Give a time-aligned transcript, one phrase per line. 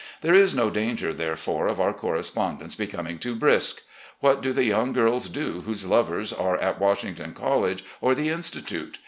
[0.21, 3.83] There is no danger, therefore, of our correspondence becoming too brisk.
[4.19, 8.97] What do the yotmg girls do whose lovers are at Washington College or the Institute?